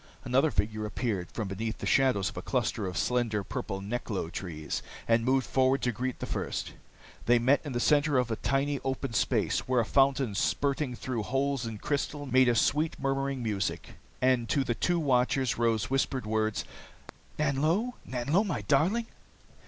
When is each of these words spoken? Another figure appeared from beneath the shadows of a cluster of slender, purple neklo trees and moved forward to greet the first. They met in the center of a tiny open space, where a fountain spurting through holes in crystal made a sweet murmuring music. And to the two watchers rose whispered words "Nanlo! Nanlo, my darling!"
Another 0.25 0.49
figure 0.49 0.83
appeared 0.87 1.29
from 1.31 1.47
beneath 1.47 1.77
the 1.77 1.85
shadows 1.85 2.29
of 2.29 2.35
a 2.37 2.41
cluster 2.41 2.87
of 2.87 2.97
slender, 2.97 3.43
purple 3.43 3.81
neklo 3.81 4.31
trees 4.31 4.81
and 5.07 5.23
moved 5.23 5.45
forward 5.45 5.83
to 5.83 5.91
greet 5.91 6.17
the 6.17 6.25
first. 6.25 6.73
They 7.27 7.37
met 7.37 7.61
in 7.63 7.73
the 7.73 7.79
center 7.79 8.17
of 8.17 8.31
a 8.31 8.35
tiny 8.37 8.79
open 8.83 9.13
space, 9.13 9.67
where 9.67 9.79
a 9.79 9.85
fountain 9.85 10.33
spurting 10.33 10.95
through 10.95 11.21
holes 11.21 11.67
in 11.67 11.77
crystal 11.77 12.25
made 12.25 12.49
a 12.49 12.55
sweet 12.55 12.99
murmuring 12.99 13.43
music. 13.43 13.89
And 14.23 14.49
to 14.49 14.63
the 14.63 14.73
two 14.73 14.97
watchers 14.99 15.59
rose 15.59 15.91
whispered 15.91 16.25
words 16.25 16.65
"Nanlo! 17.37 17.93
Nanlo, 18.03 18.43
my 18.43 18.61
darling!" 18.61 19.05